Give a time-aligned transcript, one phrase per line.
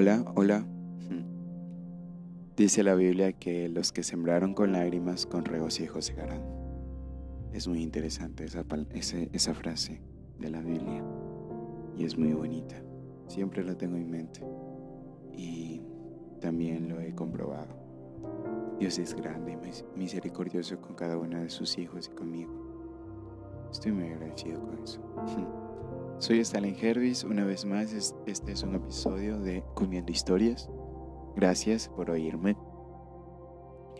[0.00, 0.66] Hola, hola.
[2.56, 6.42] Dice la Biblia que los que sembraron con lágrimas con regocijo segarán.
[7.52, 10.00] Es muy interesante esa, esa frase
[10.38, 11.04] de la Biblia
[11.98, 12.76] y es muy bonita.
[13.26, 14.40] Siempre la tengo en mente
[15.36, 15.82] y
[16.40, 17.76] también lo he comprobado.
[18.78, 23.68] Dios es grande y misericordioso con cada uno de sus hijos y conmigo.
[23.70, 24.98] Estoy muy agradecido con eso.
[26.20, 27.94] Soy Stalin Hervis, una vez más
[28.26, 30.68] este es un episodio de Comiendo Historias.
[31.34, 32.58] Gracias por oírme.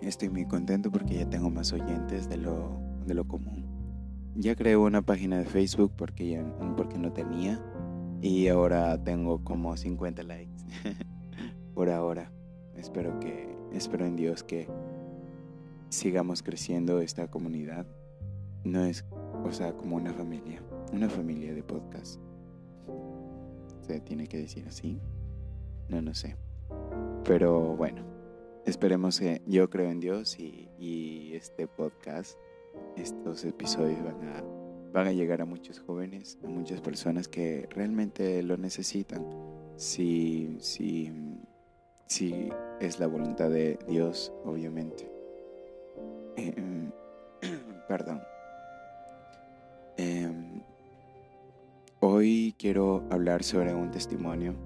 [0.02, 3.64] Estoy muy contento porque ya tengo más oyentes de lo, de lo común.
[4.34, 6.44] Ya creé una página de Facebook porque, ya,
[6.76, 7.58] porque no tenía
[8.20, 10.52] y ahora tengo como 50 likes
[11.74, 12.30] por ahora.
[12.76, 14.68] Espero que espero en Dios que
[15.88, 17.86] sigamos creciendo esta comunidad.
[18.62, 19.06] No es,
[19.42, 20.62] o sea, como una familia
[20.92, 22.20] una familia de podcast.
[23.82, 25.00] ¿Se tiene que decir así?
[25.88, 26.36] No, no sé.
[27.24, 28.02] Pero bueno,
[28.66, 32.38] esperemos que yo creo en Dios y, este podcast,
[32.96, 34.44] estos episodios van a,
[34.92, 39.24] van a llegar a muchos jóvenes, a muchas personas que realmente lo necesitan.
[39.76, 41.12] Si, si,
[42.06, 45.10] si es la voluntad de Dios, obviamente.
[46.36, 46.90] Eh,
[47.88, 48.20] perdón.
[49.96, 50.49] Eh,
[52.12, 54.56] Hoy quiero hablar sobre un testimonio,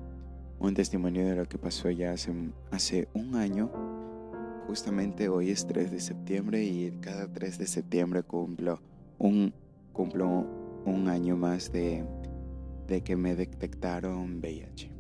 [0.60, 3.70] un testimonio de lo que pasó ya hace, un año.
[4.66, 8.80] Justamente hoy es 3 de septiembre y cada 3 de septiembre cumplo
[9.18, 9.52] un,
[9.92, 10.46] cumplo
[10.86, 12.06] un año más de,
[12.86, 14.90] de que me detectaron VIH.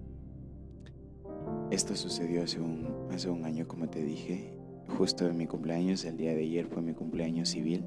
[1.70, 4.54] Esto sucedió hace un, hace un año, como te dije,
[4.98, 6.04] justo en mi cumpleaños.
[6.04, 7.86] El día de ayer fue mi cumpleaños civil.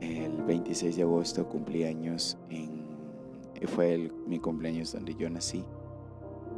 [0.00, 2.77] El 26 de agosto cumplí años en
[3.66, 5.64] fue mi cumpleaños donde yo nací.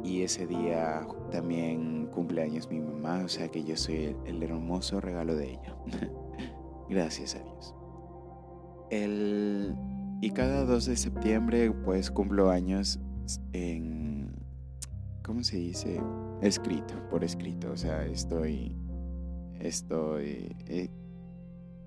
[0.03, 5.35] Y ese día también cumpleaños mi mamá, o sea que yo soy el, hermoso regalo
[5.35, 5.75] de ella.
[6.89, 7.75] Gracias a Dios.
[8.89, 9.75] El,
[10.21, 12.99] y cada 2 de septiembre pues cumplo años
[13.53, 14.31] en,
[15.23, 16.01] ¿cómo se dice?
[16.41, 17.71] Escrito, por escrito.
[17.71, 18.75] O sea, estoy,
[19.59, 20.89] estoy eh,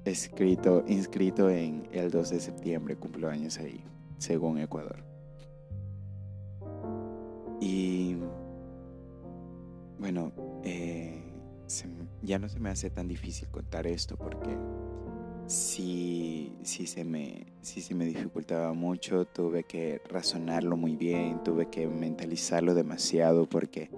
[0.05, 3.85] escrito, inscrito en el 2 de septiembre, cumplo años ahí
[4.19, 5.05] según Ecuador.
[7.61, 8.17] Y
[9.99, 10.33] bueno,
[10.65, 11.23] eh,
[12.23, 14.57] ya no se me hace tan difícil contar esto porque
[15.47, 21.71] sí, sí, se me, sí se me dificultaba mucho, tuve que razonarlo muy bien, tuve
[21.71, 23.91] que mentalizarlo demasiado porque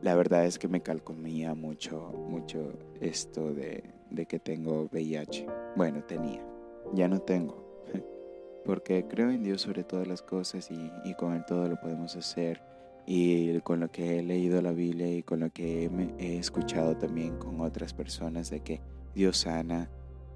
[0.00, 5.46] la verdad es que me calcomía mucho, mucho esto de, de que tengo VIH.
[5.76, 6.44] Bueno, tenía,
[6.92, 7.84] ya no tengo
[8.64, 12.62] porque creo en Dios sobre todas las cosas y, con Él todo lo podemos hacer.
[13.04, 17.36] Y con lo que he leído la Biblia y con lo que he, escuchado también
[17.36, 18.80] con otras personas de que
[19.14, 19.90] Dios sana,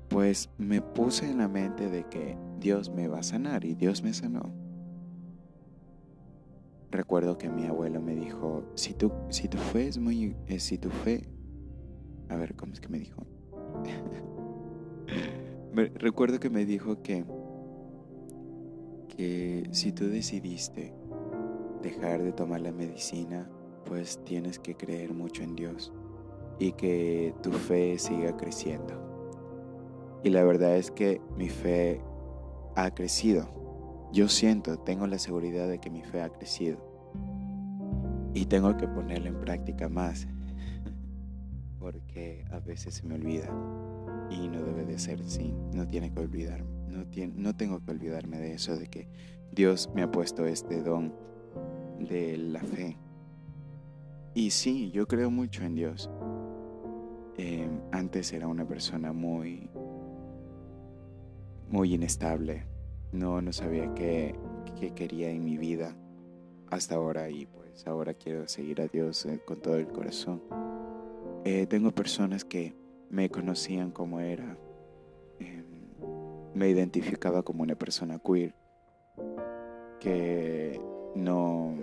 [0.09, 4.03] pues me puse en la mente de que Dios me va a sanar y Dios
[4.03, 4.53] me sanó.
[6.91, 10.79] Recuerdo que mi abuelo me dijo, si tu, si tu fe es muy, eh, si
[10.79, 11.29] tu fe,
[12.29, 13.25] a ver, ¿cómo es que me dijo?
[15.95, 17.25] Recuerdo que me dijo que
[19.17, 20.93] que si tú decidiste
[21.83, 23.49] dejar de tomar la medicina,
[23.85, 25.93] pues tienes que creer mucho en Dios
[26.59, 30.21] y que tu fe siga creciendo.
[30.23, 32.01] Y la verdad es que mi fe
[32.75, 33.49] ha crecido.
[34.13, 36.79] Yo siento, tengo la seguridad de que mi fe ha crecido.
[38.35, 40.27] Y tengo que ponerla en práctica más.
[41.79, 43.49] Porque a veces se me olvida.
[44.31, 45.55] Y no debe de ser así.
[45.73, 46.76] No tiene que olvidarme
[47.35, 49.09] no, tengo que olvidarme de eso, de que
[49.53, 51.15] Dios me ha puesto este don
[51.99, 52.97] de la fe.
[54.35, 56.11] Y sí, yo creo mucho en Dios.
[57.39, 59.71] Em, antes era una persona muy,
[61.69, 62.65] muy inestable.
[63.13, 64.35] No, no sabía qué,
[64.79, 65.97] qué quería en mi vida
[66.71, 70.43] hasta ahora y pues ahora quiero seguir a Dios eh, con todo el corazón.
[71.45, 72.75] Eh, tengo personas que
[73.09, 74.59] me conocían como era,
[76.57, 78.55] me identificaba como una persona queer
[80.01, 80.81] que
[81.15, 81.77] no,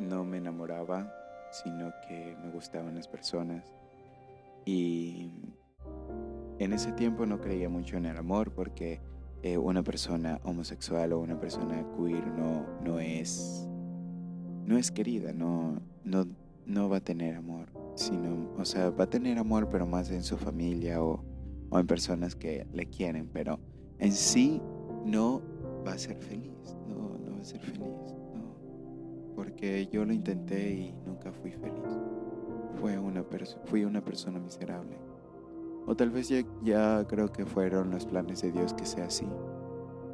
[0.00, 1.12] no me enamoraba,
[1.52, 3.72] sino que me gustaban las personas.
[4.64, 5.30] Y
[6.58, 9.00] en ese tiempo no creía mucho en el amor porque
[9.44, 13.64] eh, una persona homosexual o una persona queer no, no, es,
[14.64, 16.26] no es querida, no, no,
[16.66, 20.24] no va a tener amor, sino, o sea, va a tener amor pero más en
[20.24, 21.31] su familia o
[21.72, 23.58] o en personas que le quieren, pero
[23.98, 24.60] en sí
[25.06, 25.40] no
[25.86, 29.34] va a ser feliz, no, no va a ser feliz, no.
[29.34, 31.98] porque yo lo intenté y nunca fui feliz.
[32.78, 33.24] Fue una
[33.64, 34.98] fui una persona miserable.
[35.86, 39.26] O tal vez ya, ya creo que fueron los planes de Dios que sea así,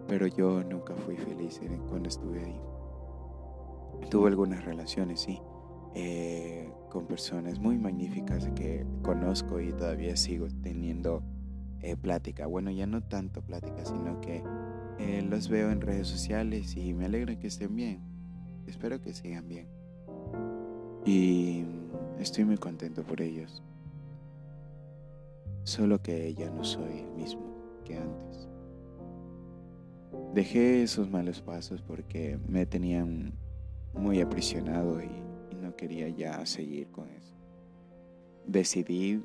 [0.07, 2.61] pero yo nunca fui feliz cuando estuve ahí.
[4.11, 5.41] Tuve algunas relaciones, sí,
[5.97, 11.23] eh, con personas muy magníficas que conozco y todavía sigo teniendo
[11.83, 12.47] eh, plática.
[12.47, 14.43] Bueno, ya no tanto plática, sino que
[14.99, 18.01] eh, los veo en redes sociales y me alegra que estén bien.
[18.67, 19.67] Espero que sigan bien.
[21.05, 21.65] Y
[22.19, 23.63] estoy muy contento por ellos.
[25.65, 28.49] Solo que ya no soy el mismo que antes.
[30.35, 33.33] Dejé esos malos pasos porque me tenían
[33.95, 35.09] muy aprisionado y,
[35.61, 37.35] no quería ya seguir con eso.
[38.47, 39.21] Decidí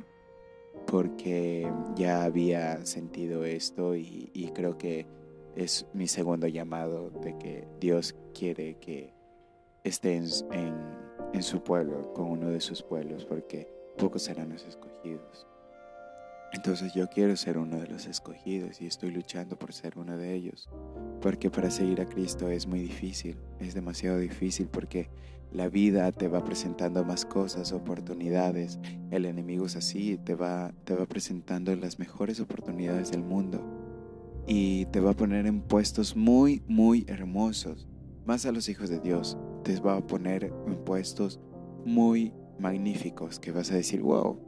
[0.85, 5.06] porque ya había sentido esto y, creo que
[5.56, 9.13] es mi segundo llamado de que Dios quiere que
[9.83, 15.47] esté en su pueblo, con uno de sus pueblos, porque pocos serán los escogidos.
[16.53, 20.35] Entonces yo quiero ser uno de los escogidos y estoy luchando por ser uno de
[20.35, 20.69] ellos.
[21.19, 25.09] Porque para seguir a Cristo es muy difícil, es demasiado difícil porque
[25.51, 28.79] la vida te va presentando más cosas, oportunidades.
[29.09, 33.59] El enemigo es así, te va, te va presentando las mejores oportunidades del mundo.
[34.45, 37.88] Y te va a poner en puestos muy, muy hermosos.
[38.25, 41.39] Más a los hijos de Dios, te va a poner en puestos
[41.83, 44.39] muy magníficos que vas a decir, wow,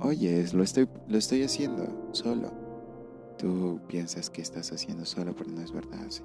[0.00, 2.52] Oye, lo estoy, lo estoy haciendo solo.
[3.36, 6.22] Tú piensas que estás haciendo solo, pero no es verdad, sí.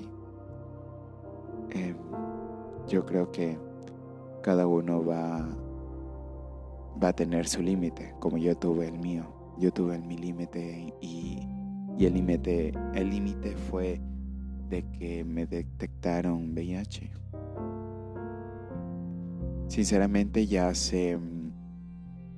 [1.72, 1.96] Em,
[2.88, 3.58] yo creo que
[4.44, 5.48] cada uno va,
[7.02, 9.26] va a tener su límite, como yo tuve el mío.
[9.58, 11.40] Yo tuve el, mi límite y,
[11.98, 14.02] y el límite el límite fue
[14.70, 17.12] de que me detectaron VIH.
[19.68, 21.18] Sinceramente ya hace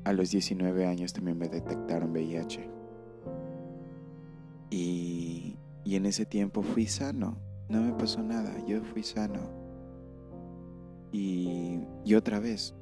[0.05, 2.69] a los 19 años también me detectaron VIH.
[4.69, 7.37] Y, y en ese tiempo fui sano,
[7.69, 9.49] no me pasó nada, yo fui sano.
[11.11, 12.75] Y, y otra vez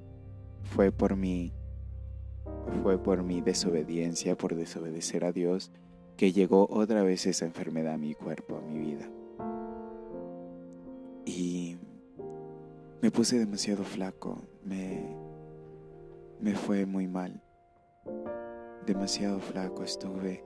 [0.64, 1.54] fue por mi
[2.82, 5.72] fue por mi desobediencia, por desobedecer a Dios,
[6.18, 9.10] que llegó otra vez esa enfermedad a mi cuerpo, a mi vida.
[11.26, 11.78] Y
[13.02, 15.16] me puse demasiado flaco, me,
[16.44, 17.42] me fue muy mal.
[18.86, 20.44] Demasiado flaco estuve,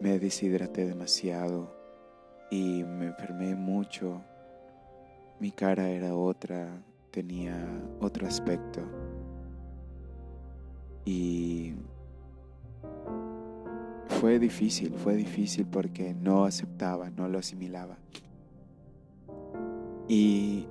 [0.00, 1.74] me deshidraté demasiado
[2.52, 4.22] y me enfermé mucho.
[5.40, 6.68] Mi cara era otra,
[7.10, 7.66] tenía
[8.00, 8.80] otro aspecto.
[11.04, 11.74] Y
[14.06, 17.98] fue difícil, fue difícil porque no aceptaba, no lo asimilaba.
[20.06, 20.68] Y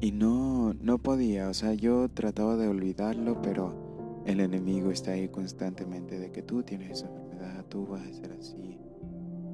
[0.00, 5.28] y no, no podía, o sea, yo trataba de olvidarlo, pero el enemigo está ahí
[5.28, 8.78] constantemente de que tú tienes esa enfermedad, tú vas a ser así.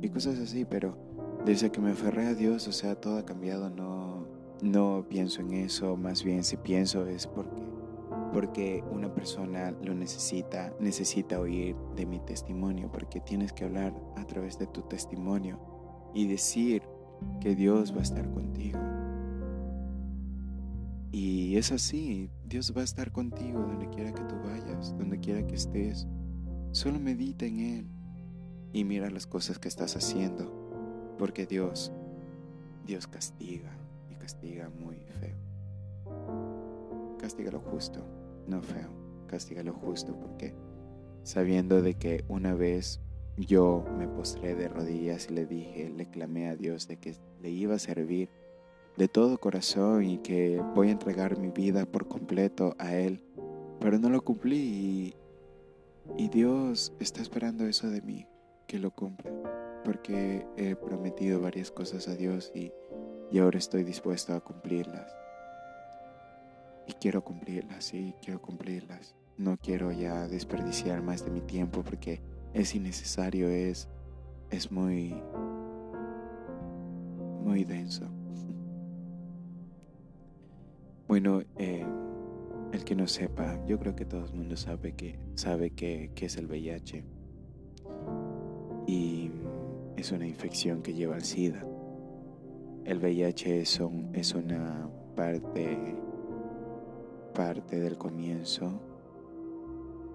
[0.00, 0.96] Y cosas así, pero
[1.44, 4.25] desde que me aferré a Dios, o sea, todo ha cambiado, no,
[4.62, 7.62] no pienso en eso, más bien si pienso es porque,
[8.32, 14.25] porque una persona lo necesita, necesita oír de mi testimonio, porque tienes que hablar a
[14.26, 15.58] través de tu testimonio
[16.15, 16.82] y decir
[17.41, 18.79] que Dios va a estar contigo
[21.19, 25.46] y es así, Dios va a estar contigo donde quiera que tú vayas, donde quiera
[25.46, 26.06] que estés.
[26.73, 27.87] Solo medita en Él
[28.75, 30.53] y mira las cosas que estás haciendo,
[31.17, 31.91] porque Dios,
[32.85, 33.75] Dios castiga
[34.11, 35.39] y castiga muy feo.
[37.19, 38.06] Castiga lo justo,
[38.46, 38.91] no feo,
[39.27, 40.53] castiga lo justo, porque
[41.23, 43.01] sabiendo de que una vez
[43.39, 47.49] yo me postré de rodillas y le dije, le clamé a Dios de que le
[47.49, 48.29] iba a servir
[48.96, 53.22] de todo corazón y que voy a entregar mi vida por completo a Él.
[53.81, 55.15] Pero no lo cumplí
[56.17, 58.26] y, Dios está esperando eso de mí,
[58.67, 59.31] que lo cumpla.
[59.84, 62.72] Porque he prometido varias cosas a Dios y,
[63.31, 65.15] y ahora estoy dispuesto a cumplirlas.
[66.86, 69.15] Y quiero cumplirlas, sí, quiero cumplirlas.
[69.36, 72.22] No quiero ya desperdiciar más de mi tiempo porque
[72.55, 73.88] es innecesario, es,
[74.50, 75.22] es muy,
[77.44, 78.16] muy denso.
[81.08, 81.86] Bueno, eh,
[82.72, 86.36] el que no sepa, yo creo que todo el mundo sabe que sabe que, es
[86.36, 87.05] el VIH
[88.89, 89.31] y
[89.96, 91.65] es una infección que lleva al SIDA.
[92.84, 93.81] El VIH es,
[94.15, 95.94] es una parte
[97.34, 98.81] parte del comienzo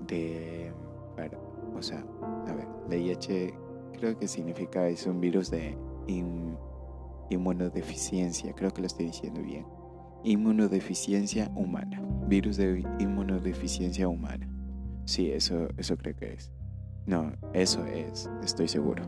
[0.07, 0.73] de
[1.75, 2.03] o sea,
[2.47, 3.53] a ver, VIH
[3.93, 5.77] creo que significa es un virus de
[7.29, 9.65] inmunodeficiencia, creo que lo estoy diciendo bien
[10.23, 12.01] inmunodeficiencia humana.
[12.27, 14.47] Virus de inmunodeficiencia humana.
[15.05, 16.51] Sí, eso, eso creo que es.
[17.05, 19.03] No, eso es, estoy seguro.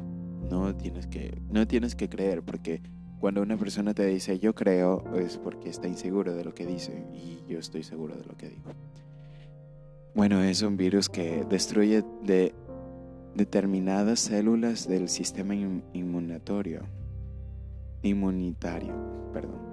[0.49, 2.81] No tienes que, no tienes que creer porque
[3.19, 7.05] cuando una persona te dice yo creo es porque está inseguro de lo que dice
[7.13, 8.71] y yo estoy seguro de lo que digo.
[10.15, 12.53] Bueno, es un virus que destruye de
[13.35, 16.81] determinadas células del sistema inmunitario.
[18.03, 18.93] Inmunitario,
[19.31, 19.72] perdón.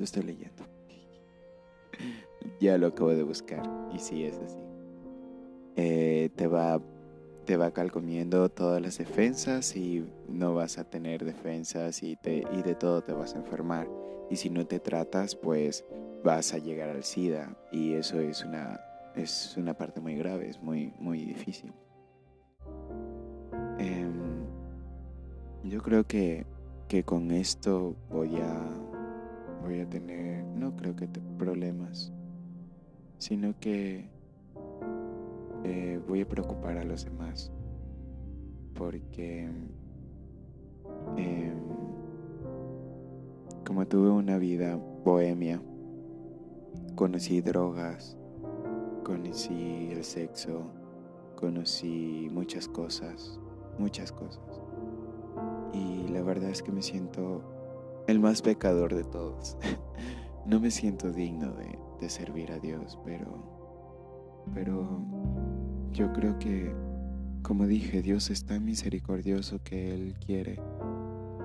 [0.00, 0.64] Lo estoy leyendo.
[2.58, 4.64] ya lo acabo de buscar y sí es así.
[5.76, 6.80] Eh, te va
[7.44, 12.62] te va calcomiendo todas las defensas y no vas a tener defensas y, te, y
[12.62, 13.90] de todo te vas a enfermar.
[14.30, 15.84] Y si no te tratas, pues
[16.24, 18.80] vas a llegar al SIDA y eso es una,
[19.16, 21.74] es una parte muy grave, es muy, muy difícil.
[23.78, 24.46] Em,
[25.64, 26.46] yo creo que,
[26.88, 28.89] que, con esto voy a,
[29.62, 32.12] voy a tener, no creo que problemas,
[33.18, 34.08] sino que
[35.64, 37.52] eh, voy a preocupar a los demás
[38.80, 39.44] porque
[41.18, 41.52] em,
[43.66, 45.60] como tuve una vida bohemia,
[46.94, 48.16] conocí drogas,
[49.04, 50.62] conocí el sexo,
[51.36, 53.38] conocí muchas cosas,
[53.78, 54.62] muchas cosas.
[55.74, 57.42] Y la verdad es que me siento
[58.10, 59.56] el más pecador de todos.
[60.46, 65.04] no me siento digno de, servir a Dios, pero, pero
[65.92, 66.74] yo creo que,
[67.42, 70.58] como dije, Dios es tan misericordioso que Él quiere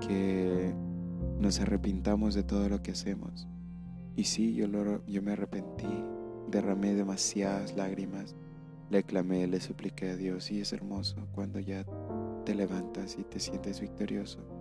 [0.00, 0.74] que
[1.38, 3.46] nos arrepintamos de todo lo que hacemos.
[4.16, 4.66] Y sí, yo,
[5.06, 6.02] yo me arrepentí,
[6.50, 8.34] derramé demasiadas lágrimas,
[8.90, 11.84] le clamé, le supliqué a Dios y es hermoso cuando ya
[12.44, 14.55] te levantas y te sientes victorioso.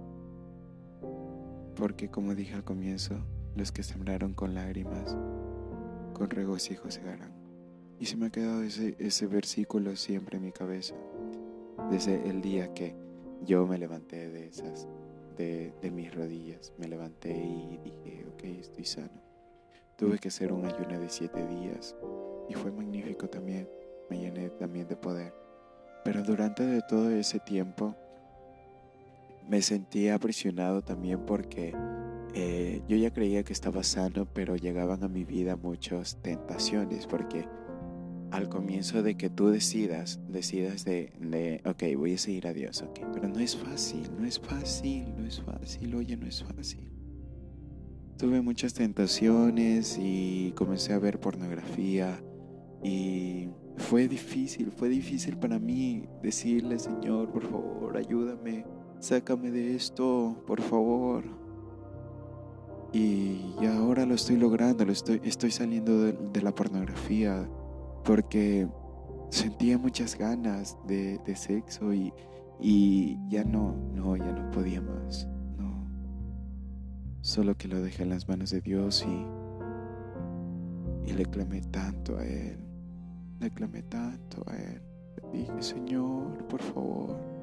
[1.76, 3.16] Porque como dije al comienzo,
[3.56, 5.16] los que sembraron con lágrimas,
[6.14, 7.34] con regocijo segarán.
[8.00, 10.96] Y se me ha quedado ese, ese versículo siempre en mi cabeza,
[11.90, 12.96] desde el día que
[13.46, 14.88] yo me levanté de esas,
[15.38, 19.22] de, de mis rodillas, me levanté y dije, ok, estoy sano.
[19.98, 21.96] Tuve que hacer un ayuno de siete días
[22.50, 23.70] y fue magnífico también,
[24.10, 25.34] me llené también de poder.
[26.04, 27.96] Pero durante todo ese tiempo
[29.50, 31.74] me sentí aprisionado también porque
[32.34, 37.48] eh, yo ya creía que estaba sano, pero llegaban a mi vida muchas tentaciones porque
[38.32, 42.82] al comienzo de que tú decidas, decidas de, de, ok, voy a seguir a Dios,
[42.82, 46.92] ok, pero no es fácil, no es fácil, no es fácil, oye, no es fácil.
[48.18, 52.22] Tuve muchas tentaciones y comencé a ver pornografía
[52.84, 58.66] y fue difícil, fue difícil para mí decirle, Señor, por favor, ayúdame,
[59.00, 61.24] sácame de esto, por favor.
[62.94, 67.48] Y, ahora lo estoy logrando, lo estoy, estoy saliendo de la pornografía,
[68.04, 68.68] porque
[69.30, 72.14] sentía muchas ganas de, sexo y,
[72.60, 75.88] y, ya no, no, ya no podía más, no.
[77.22, 82.26] Solo que lo dejé en las manos de Dios y, y le clamé tanto a
[82.26, 82.58] Él,
[83.40, 84.82] le clamé tanto a Él.
[85.34, 87.35] Le dije, Señor, por favor,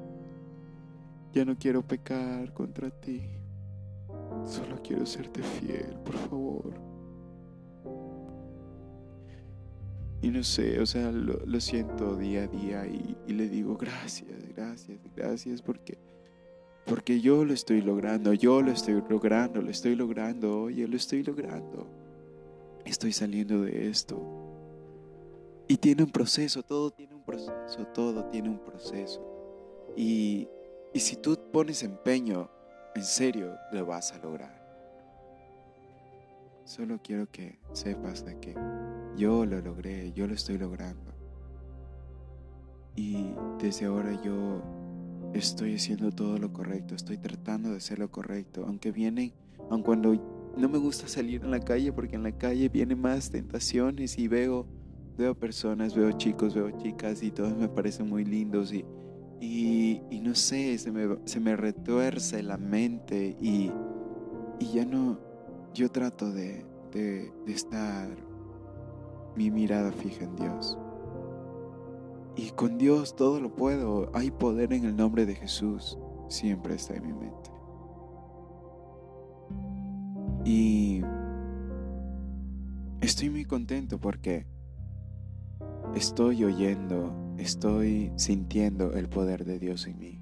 [1.33, 3.23] ya no quiero pecar contra ti,
[4.45, 6.93] solo quiero serte fiel, por favor.
[10.21, 15.01] Y no sé, o sea, lo, siento día a día y, le digo gracias, gracias,
[15.17, 15.99] gracias porque,
[16.87, 21.25] porque yo lo estoy logrando, yo lo estoy logrando, lo estoy logrando, oye, lo estoy
[21.25, 21.89] logrando.
[22.85, 24.21] Estoy saliendo de esto.
[25.69, 29.25] Y tiene un proceso, todo tiene un proceso, todo tiene un proceso.
[29.97, 30.49] Y,
[30.95, 32.51] y si tú pones empeño,
[32.95, 34.63] en serio, lo vas a lograr.
[36.65, 38.55] Solo quiero que sepas de que
[39.17, 41.13] yo lo logré, yo lo estoy logrando.
[42.95, 44.63] Y desde ahora yo
[45.33, 49.33] estoy haciendo todo lo correcto, estoy tratando de hacer lo correcto, aunque vienen,
[49.71, 50.13] aun cuando
[50.57, 54.29] no me gusta salir en la calle porque en la calle vienen más tentaciones y
[54.29, 54.67] veo
[55.17, 58.85] veo personas, veo chicos, veo chicas y todos me parecen muy lindos y,
[59.45, 63.73] y, no sé, se me, se me retuerce la mente y,
[64.61, 65.19] y ya no,
[65.75, 68.09] yo trato de, de, estar
[69.35, 70.79] mi mirada fija en Dios.
[72.37, 74.13] Y con Dios todo lo puedo.
[74.15, 75.99] Hay poder en el nombre de Jesús.
[76.29, 77.51] Siempre está en mi mente.
[80.45, 81.03] Y
[83.01, 84.47] estoy muy contento porque
[85.97, 90.21] estoy oyendo, estoy sintiendo el poder de Dios en mí.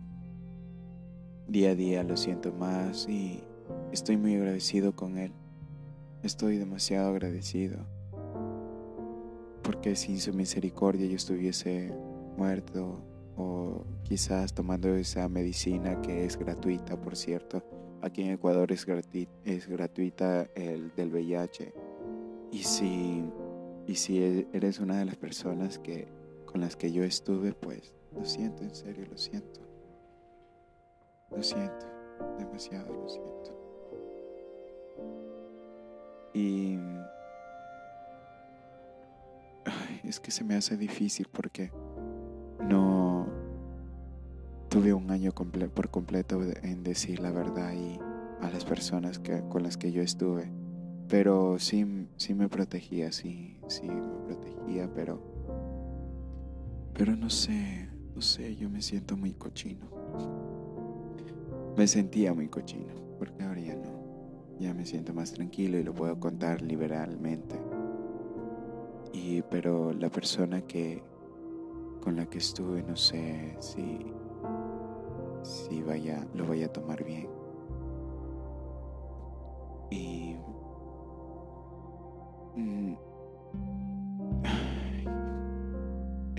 [1.49, 3.43] Día a día lo siento más y
[3.93, 5.33] estoy muy agradecido con Él.
[6.23, 7.79] Estoy demasiado agradecido.
[9.63, 11.93] Porque sin su misericordia yo estuviese
[12.37, 13.03] muerto
[13.37, 17.63] o quizás tomando esa medicina que es gratuita, por cierto.
[18.03, 18.87] Aquí en Ecuador es,
[19.67, 21.75] gratuita el del VIH.
[22.53, 23.25] Y si,
[23.87, 26.09] y si e-, eres una de las personas que,
[26.51, 29.61] con las que yo estuve, pues lo siento, en serio, lo siento.
[31.31, 31.87] Lo siento,
[32.39, 33.31] demasiado lo siento.
[36.35, 36.79] Y
[40.05, 41.71] es que se me hace difícil porque
[42.61, 43.29] no
[44.69, 47.99] tuve un año por completo en decir la verdad y
[48.41, 50.51] a las personas que, con las que yo estuve.
[51.09, 55.21] Pero sí, sí me protegía, sí, sí me protegía, pero,
[57.01, 59.87] pero no sé, no sé, yo me siento muy cochino.
[61.75, 64.59] Me sentía muy cochino, porque ahora ya no.
[64.59, 67.57] Ya me siento más tranquilo y lo puedo contar liberalmente.
[69.15, 71.03] Y pero la persona que
[72.03, 74.01] con la que estuve no sé si
[75.43, 77.40] si vaya lo vaya a tomar bien.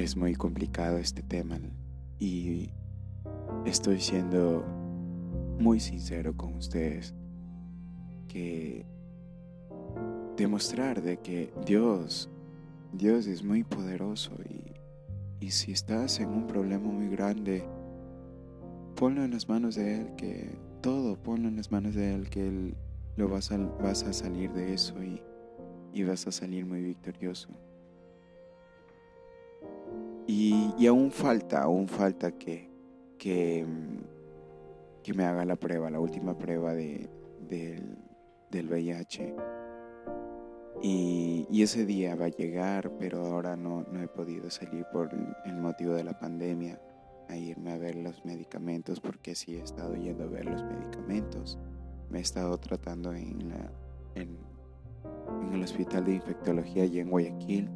[0.01, 1.59] Es muy complicado este tema
[2.17, 2.71] y
[3.65, 4.65] estoy siendo
[5.59, 7.13] muy sincero con ustedes
[8.27, 8.85] que
[10.37, 12.29] demostrar de que Dios,
[12.93, 17.63] Dios es muy poderoso y, y si estás en un problema muy grande,
[18.95, 22.47] ponlo en las manos de Él, que todo ponlo en las manos de Él, que
[22.47, 22.75] Él
[23.17, 25.21] lo vas a, vas a salir de eso y,
[25.93, 27.49] y vas a salir muy victorioso.
[30.27, 32.69] Y, y aún falta, aún falta que,
[33.17, 33.65] que,
[35.03, 37.09] que, me haga la prueba, la última prueba de,
[37.49, 37.97] del,
[38.69, 39.35] VIH.
[40.83, 45.09] Y, y, ese día va a llegar, pero ahora no, no he podido salir por
[45.45, 46.79] el motivo de la pandemia
[47.31, 51.57] a irme a ver los medicamentos porque sí he estado yendo a ver los medicamentos.
[52.09, 53.71] Me he estado tratando en, la,
[54.15, 54.37] en,
[55.53, 57.69] el hospital de infectología allí en Guayaquil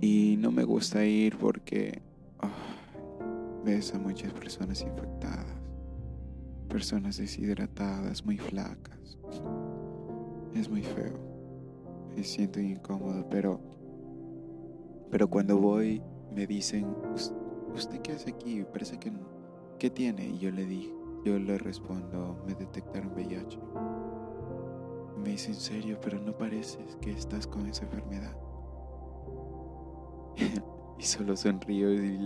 [0.00, 2.00] y no me gusta ir porque
[3.64, 5.58] ves a muchas personas infectadas,
[6.68, 9.18] personas deshidratadas, muy flacas.
[10.54, 11.18] Es muy feo.
[12.14, 13.60] Me siento incómodo, pero
[15.10, 16.00] pero cuando voy
[16.32, 16.86] me dicen,
[17.74, 18.62] ¿usted qué hace aquí?
[18.62, 19.12] Parece que
[19.80, 20.24] ¿qué tiene?
[20.24, 23.58] Y yo le dije, yo le respondo, me detectaron VIH.
[25.20, 28.36] Me dice, en serio, pero no pareces que estás con esa enfermedad.
[30.98, 32.18] y solo sonrío y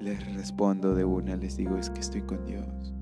[0.00, 2.94] les, respondo de una, les digo, es que estoy con Dios.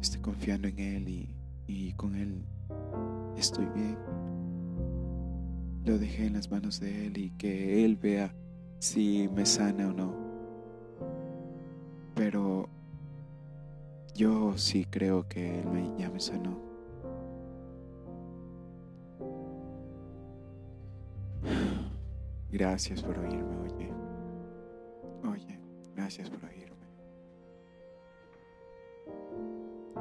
[0.00, 2.44] Estoy confiando en Él y, y con Él
[3.36, 3.96] estoy bien.
[5.84, 8.34] Lo dejé en las manos de Él y que Él vea
[8.78, 10.14] si me sana o no.
[12.14, 12.68] Pero
[14.14, 16.58] yo sí creo que Él me, ya me sanó.
[22.52, 23.56] Gracias por oírme,
[26.10, 26.76] gracias por oírme.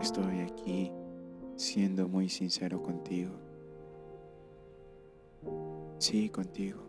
[0.02, 0.92] Estoy aquí
[1.56, 3.32] siendo muy sincero contigo.
[6.00, 6.82] Sí, contigo.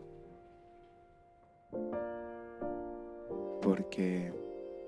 [3.61, 4.33] Porque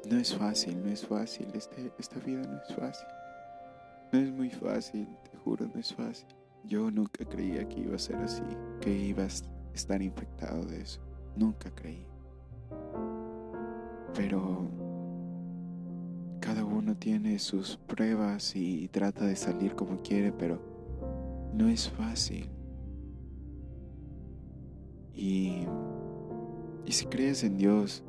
[0.08, 1.48] no es fácil, no es fácil.
[1.52, 3.08] Este, esta vida no es fácil.
[4.12, 6.28] No es muy fácil, te juro, no es fácil.
[6.64, 8.42] Yo nunca creía que iba a ser así,
[8.80, 11.02] que ibas a estar infectado de eso.
[11.36, 12.11] Nunca creí.
[14.14, 14.68] Pero
[16.40, 20.60] cada uno tiene sus pruebas y trata de salir como quiere, pero
[21.54, 22.50] no es fácil.
[25.14, 25.66] Y,
[26.84, 28.02] y si crees en Dios,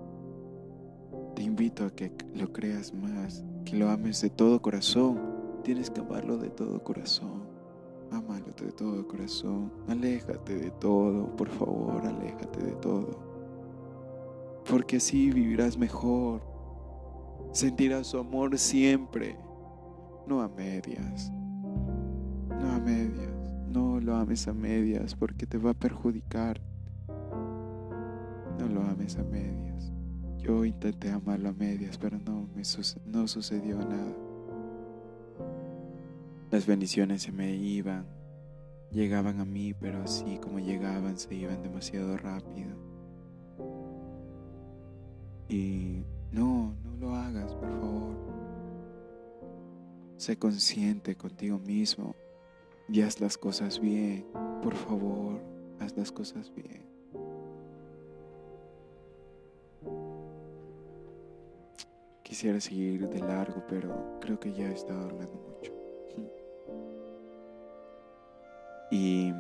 [1.35, 5.19] te invito a que lo creas más, que lo ames de todo corazón.
[5.63, 7.43] Tienes que amarlo de todo corazón.
[8.11, 9.71] Amalo de todo corazón.
[9.87, 13.32] Aléjate de todo, por favor, aléjate de todo.
[14.69, 16.41] Porque así vivirás mejor.
[17.51, 19.37] Sentirás su amor siempre,
[20.25, 21.31] no a medias.
[22.49, 23.33] No a medias.
[23.67, 26.61] No lo ames a medias porque te va a perjudicar.
[28.59, 29.91] No lo ames a medias.
[30.37, 32.63] Yo intenté amarlo a medias, pero no, me
[33.05, 34.13] no sucedió nada.
[36.51, 38.05] Las bendiciones se me iban,
[38.91, 42.82] llegaban a mí, pero así como llegaban, se iban demasiado rápido.
[45.49, 48.15] Y no, no lo hagas, por favor.
[50.17, 52.15] Sé consciente contigo mismo
[52.87, 54.25] y haz las cosas bien.
[54.61, 55.41] Por favor,
[55.79, 56.83] haz las cosas bien.
[62.23, 65.73] Quisiera seguir de largo, pero creo que ya he estado hablando mucho.
[68.91, 69.33] Y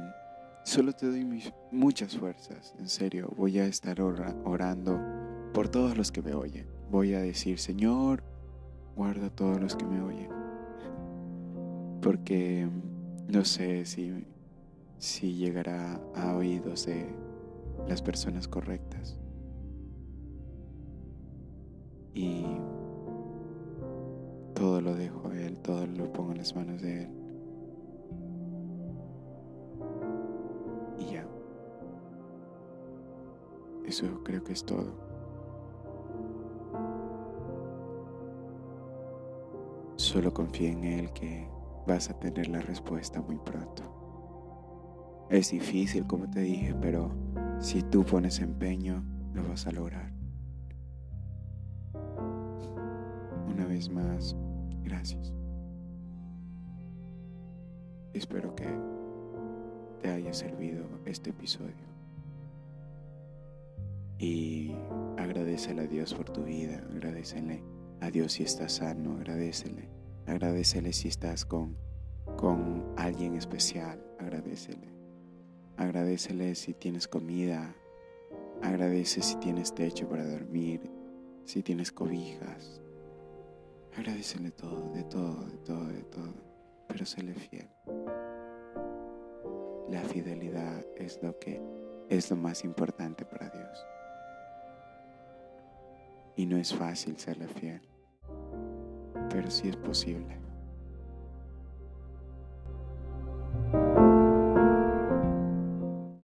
[0.63, 1.23] solo te doy
[1.71, 3.31] muchas fuerzas, en serio.
[3.37, 4.99] Voy a estar orando
[5.53, 6.65] por todos los que me oyen.
[6.89, 8.23] Voy a decir, Señor,
[8.95, 10.29] guarda a todos los que me oyen.
[12.01, 12.67] Porque
[13.27, 14.25] no sé si,
[14.97, 17.07] si llegará a oídos de
[17.87, 19.17] las personas correctas.
[22.15, 22.45] Y
[24.55, 27.09] todo lo dejo a Él, todo lo pongo en las manos de Él.
[30.99, 31.25] Y ya.
[33.85, 35.12] Eso creo que es todo.
[40.13, 41.47] Solo confía en Él que
[41.87, 45.25] vas a tener la respuesta muy pronto.
[45.31, 47.11] Es difícil, como te dije, pero
[47.59, 50.13] si tú pones empeño, lo vas a lograr.
[53.47, 54.35] Una vez más,
[54.83, 55.33] Gracias.
[58.13, 58.67] Espero que
[59.99, 61.87] te haya servido este episodio.
[64.19, 64.75] Y
[65.17, 67.63] agradecele a Dios por tu vida, agradecele
[67.99, 71.77] a Dios si estás sano, agradecele, agradecele si estás con,
[72.37, 74.93] con alguien especial, agradecele.
[75.77, 77.75] Agradecele si tienes comida,
[78.61, 80.91] agradece si tienes techo para dormir,
[81.45, 82.83] si tienes cobijas,
[83.97, 86.33] Agradecele todo, de todo, de todo, de todo,
[86.87, 87.69] pero séle fiel.
[89.87, 91.61] La fidelidad es lo que
[92.09, 93.85] es lo más importante para Dios.
[96.35, 97.81] Y no es fácil serle fiel,
[99.33, 100.37] pero sí es posible.